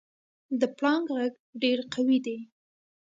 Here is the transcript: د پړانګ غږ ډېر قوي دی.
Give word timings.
د 0.59 0.61
پړانګ 0.77 1.05
غږ 1.17 1.33
ډېر 1.61 1.79
قوي 1.93 2.19
دی. 2.25 2.37